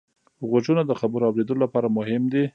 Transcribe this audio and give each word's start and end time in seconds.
غوږونه 0.49 0.81
د 0.85 0.91
خبرو 0.99 1.27
اورېدلو 1.29 1.61
لپاره 1.65 1.87
مهم 1.97 2.23
دي 2.33 2.43